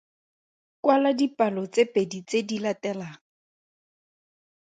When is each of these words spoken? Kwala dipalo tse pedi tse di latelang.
Kwala 0.83 1.09
dipalo 1.19 1.63
tse 1.73 1.83
pedi 1.93 2.19
tse 2.27 2.39
di 2.47 2.57
latelang. 2.63 3.17